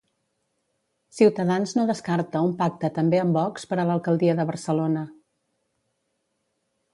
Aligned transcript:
Cs 1.17 1.73
no 1.79 1.83
descarta 1.91 2.41
un 2.45 2.55
pacte 2.61 2.91
també 2.95 3.19
amb 3.25 3.37
Vox 3.41 3.69
per 3.75 3.79
a 3.85 3.85
l'alcaldia 3.91 4.37
de 4.41 4.47
Barcelona. 4.53 5.05